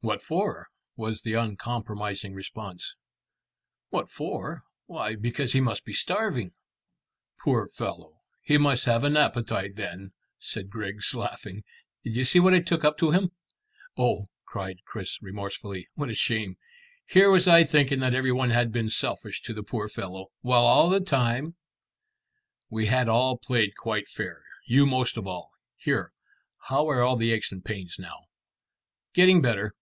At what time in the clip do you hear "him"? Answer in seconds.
13.10-13.32